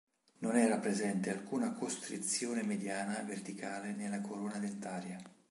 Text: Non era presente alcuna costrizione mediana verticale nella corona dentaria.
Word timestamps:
Non 0.39 0.55
era 0.57 0.79
presente 0.79 1.29
alcuna 1.29 1.73
costrizione 1.73 2.63
mediana 2.63 3.21
verticale 3.21 3.93
nella 3.93 4.19
corona 4.19 4.57
dentaria. 4.57 5.21